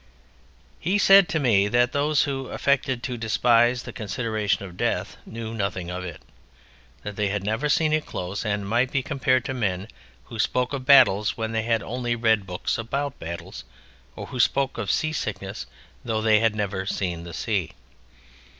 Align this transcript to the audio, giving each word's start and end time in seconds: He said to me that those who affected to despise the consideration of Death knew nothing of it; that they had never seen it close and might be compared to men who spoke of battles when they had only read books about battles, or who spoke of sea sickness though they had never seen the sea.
He 0.79 0.97
said 0.97 1.29
to 1.29 1.39
me 1.39 1.67
that 1.67 1.91
those 1.91 2.23
who 2.23 2.47
affected 2.47 3.03
to 3.03 3.17
despise 3.17 3.83
the 3.83 3.93
consideration 3.93 4.65
of 4.65 4.75
Death 4.75 5.15
knew 5.27 5.53
nothing 5.53 5.91
of 5.91 6.03
it; 6.03 6.23
that 7.03 7.15
they 7.15 7.27
had 7.27 7.43
never 7.43 7.69
seen 7.69 7.93
it 7.93 8.07
close 8.07 8.43
and 8.43 8.67
might 8.67 8.91
be 8.91 9.03
compared 9.03 9.45
to 9.45 9.53
men 9.53 9.87
who 10.23 10.39
spoke 10.39 10.73
of 10.73 10.87
battles 10.87 11.37
when 11.37 11.51
they 11.51 11.61
had 11.61 11.83
only 11.83 12.15
read 12.15 12.47
books 12.47 12.79
about 12.79 13.19
battles, 13.19 13.63
or 14.15 14.25
who 14.25 14.39
spoke 14.39 14.79
of 14.79 14.89
sea 14.89 15.13
sickness 15.13 15.67
though 16.03 16.19
they 16.19 16.39
had 16.39 16.55
never 16.55 16.87
seen 16.87 17.23
the 17.23 17.31
sea. 17.35 17.73